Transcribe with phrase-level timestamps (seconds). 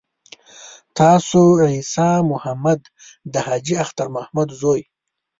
[0.99, 2.81] تاسو عیسی محمد
[3.33, 4.81] د حاجي اختر محمد زوی.